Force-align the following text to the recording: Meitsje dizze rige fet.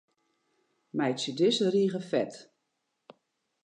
Meitsje 0.97 1.31
dizze 1.37 1.67
rige 1.73 2.01
fet. 2.09 2.33